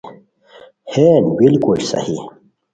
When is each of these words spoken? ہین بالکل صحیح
ہین 0.91 1.23
بالکل 1.37 1.79
صحیح 1.89 2.21